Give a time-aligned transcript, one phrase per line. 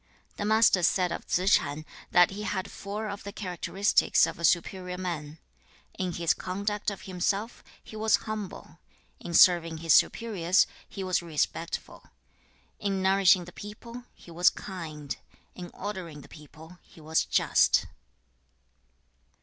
[0.37, 4.43] The Master said of Tsze ch'an that he had four of the characteristics of a
[4.43, 5.37] superior man:
[5.93, 8.79] in his conduct of himself, he was humble;
[9.19, 12.03] in serving his superiors, he was respectful;
[12.79, 15.17] in nourishing the people, he was kind;
[15.53, 17.85] in ordering the people, he was just.'